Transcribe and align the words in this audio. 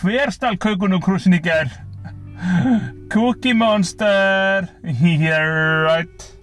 hver 0.00 0.32
stál 0.32 0.56
kökunukrúsin 0.60 1.36
í 1.36 1.40
ger? 1.40 1.70
Cookie 3.08 3.54
Monster, 3.54 4.68
yeah 5.00 5.84
right 5.86 6.33